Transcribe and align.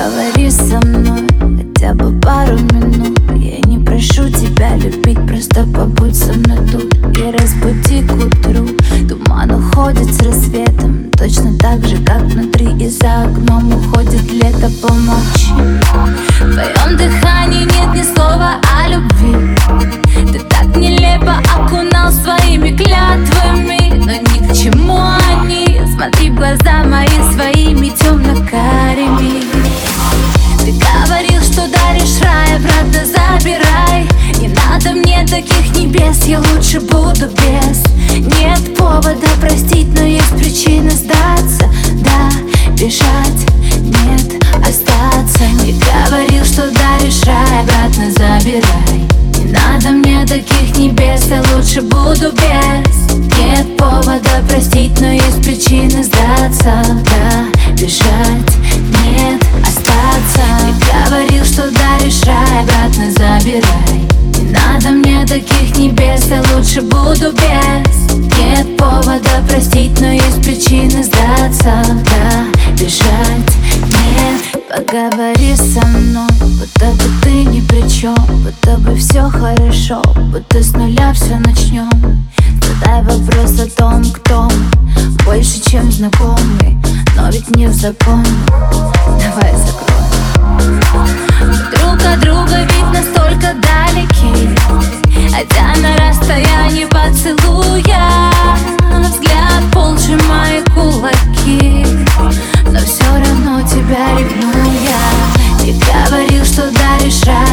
Поговори 0.00 0.50
со 0.50 0.80
мной 0.86 1.28
хотя 1.58 1.92
бы 1.92 2.18
пару 2.20 2.56
минут. 2.72 3.20
Я 3.36 3.60
не 3.68 3.84
прошу 3.84 4.30
тебя 4.30 4.74
любить, 4.76 5.18
просто 5.26 5.66
побудь 5.66 6.16
со 6.16 6.32
мной 6.32 6.66
тут 6.72 6.94
И 7.18 7.30
разбуди 7.30 8.02
к 8.02 8.12
утру. 8.14 8.66
Туман 9.06 9.50
уходит 9.50 10.10
с 10.14 10.22
рассветом 10.22 11.10
Точно 11.18 11.54
так 11.58 11.84
же, 11.86 11.98
как 11.98 12.22
внутри. 12.22 12.68
И 12.82 12.88
за 12.88 13.24
окном 13.24 13.74
уходит 13.74 14.32
лето 14.32 14.70
Помолчи. 14.80 15.52
В 15.82 16.50
твоем 16.50 16.96
дыхании 16.96 17.64
нет 17.64 17.94
ни 17.94 18.02
слова 18.02 18.54
о 18.74 18.79
небес, 36.10 36.24
я 36.26 36.38
лучше 36.38 36.80
буду 36.80 37.28
без. 37.28 37.82
Нет 38.38 38.76
повода 38.76 39.26
простить, 39.40 39.88
но 39.94 40.04
есть 40.04 40.36
причина 40.36 40.90
сдаться. 40.90 41.68
Да, 42.04 42.30
бежать, 42.72 43.46
нет, 43.80 44.42
остаться. 44.56 45.44
Не 45.64 45.72
говорил, 45.72 46.44
что 46.44 46.70
даришь 46.70 47.22
рай, 47.24 47.60
обратно 47.60 48.10
забирай. 48.10 49.08
Не 49.36 49.52
надо 49.52 49.90
мне 49.90 50.26
таких 50.26 50.76
небес, 50.76 51.26
я 51.28 51.42
лучше 51.54 51.82
буду 51.82 52.32
без. 52.32 53.10
Нет 53.38 53.76
повода 53.76 54.42
простить, 54.48 54.98
но 55.00 55.12
есть 55.12 55.42
причина 55.42 56.02
сдаться. 56.02 56.84
Да, 57.04 57.72
бежать, 57.72 58.56
нет, 59.04 59.42
остаться. 59.62 60.42
Не 60.66 61.08
говорил, 61.08 61.44
что 61.44 61.70
даришь 61.70 62.22
рай, 62.24 62.62
обратно 62.62 63.10
забирай 63.12 63.89
я 66.30 66.42
лучше 66.54 66.80
буду 66.82 67.32
без. 67.32 68.14
Нет 68.38 68.76
повода 68.76 69.42
простить, 69.48 70.00
но 70.00 70.12
есть 70.12 70.42
причины 70.42 71.02
сдаться. 71.02 71.82
Да, 72.04 72.44
бежать, 72.78 73.56
нет. 73.82 74.60
Поговори 74.70 75.56
со 75.56 75.84
мной, 75.86 76.28
будто 76.40 76.86
бы 76.92 77.04
ты 77.22 77.44
ни 77.44 77.60
при 77.60 77.88
чем 77.88 78.14
Будто 78.44 78.76
бы 78.78 78.94
все 78.94 79.28
хорошо, 79.28 80.00
будто 80.32 80.62
с 80.62 80.72
нуля 80.74 81.12
все 81.12 81.38
начнем 81.38 81.90
Задай 82.62 83.02
вопрос 83.02 83.58
о 83.58 83.66
том, 83.76 84.04
кто 84.12 84.42
мы 84.44 85.24
Больше, 85.24 85.60
чем 85.60 85.90
знакомый, 85.90 86.78
но 87.16 87.30
ведь 87.30 87.50
не 87.56 87.66
в 87.66 87.72
законе. 87.72 88.24
Давай 89.18 89.52
закроем. 89.56 90.80
Друг 91.72 92.06
от 92.06 92.20
друга 92.20 92.60
ведь 92.60 92.92
настолько 92.92 93.54
далеки 93.54 93.99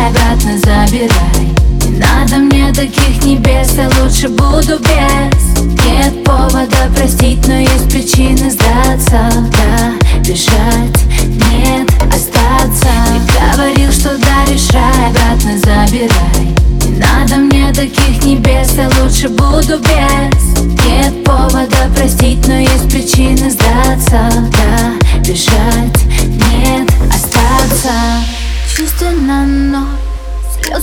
обратно 0.07 0.57
забирай. 0.57 1.55
Не 1.83 1.99
надо 1.99 2.37
мне 2.37 2.71
таких 2.73 3.23
небес, 3.23 3.73
я 3.77 3.89
лучше 4.01 4.29
буду 4.29 4.79
без. 4.79 5.57
Нет 5.85 6.23
повода 6.23 6.89
простить, 6.95 7.45
но 7.47 7.55
есть 7.55 7.89
причины 7.89 8.49
сдаться. 8.51 9.31
Да, 9.51 10.19
бежать, 10.19 11.03
нет, 11.23 11.89
остаться. 12.13 12.89
Не 13.11 13.55
говорил, 13.55 13.91
что 13.91 14.17
даришь 14.17 14.69
рай, 14.71 15.09
обратно 15.09 15.57
забирай. 15.57 16.55
Не 16.83 16.99
надо 16.99 17.35
мне 17.37 17.73
таких 17.73 18.23
небес, 18.23 18.73
я 18.77 18.89
лучше 19.01 19.29
буду 19.29 19.79
без 19.79 20.36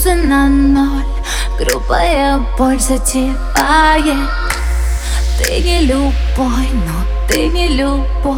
слезы 0.05 0.15
на 0.27 0.47
ноль. 0.47 1.05
Грубая 1.57 2.39
боль 2.57 2.79
затевает. 2.79 4.29
Ты 5.37 5.61
не 5.61 5.81
любой, 5.81 6.69
но 6.85 7.27
ты 7.27 7.47
не 7.47 7.69
любовь. 7.69 8.37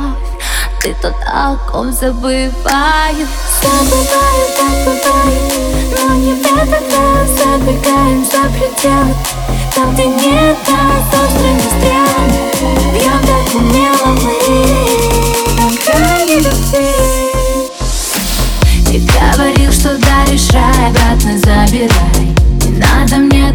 Ты 0.81 0.95
тот, 1.01 1.15
о 1.25 1.57
ком 1.69 1.91
забываю 1.91 3.27
Забываю, 3.61 4.45
так 4.55 4.75
бывает 4.85 5.97
Но 5.97 6.15
не 6.15 6.33
в 6.33 6.57
этот 6.57 6.93
раз. 6.93 7.29
Забегаем 7.37 8.25
за 8.25 8.43
пределы. 8.53 9.15
Там, 9.75 9.93
где 9.93 10.05
нет 10.05 10.57
нас 10.67 10.96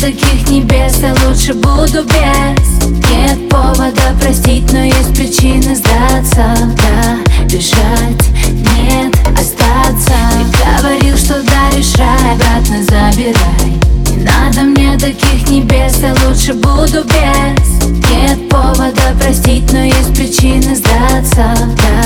таких 0.02 0.48
небес 0.50 0.98
Я 1.00 1.14
лучше 1.24 1.54
буду 1.54 2.02
без. 2.02 2.82
Нет 3.08 3.48
повода 3.48 4.12
простить 4.20 4.70
Но 4.72 4.82
есть 4.82 5.14
причины 5.14 5.76
сдаться. 5.76 6.56
Да, 6.76 7.44
бежать, 7.44 8.28
нет, 8.48 9.14
остаться. 9.38 10.12
Ты 10.50 10.82
говорил, 10.82 11.16
что 11.16 11.40
даришь 11.42 11.94
рай 11.96 12.34
Обратно 12.34 12.82
забирай. 12.82 13.80
Не 14.08 14.24
надо 14.24 14.62
мне 14.62 14.98
таких 14.98 15.48
небес 15.48 15.98
Я 16.02 16.14
лучше 16.26 16.54
буду 16.54 17.04
без. 17.04 18.10
Нет 18.10 18.48
повода 18.48 19.14
простить 19.20 19.72
Но 19.72 19.84
есть 19.84 20.14
причины 20.16 20.74
сдаться. 20.74 21.54
Да, 21.76 22.01